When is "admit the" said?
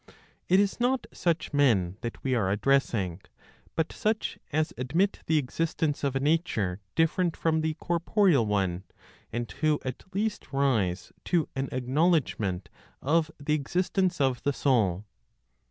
4.75-5.37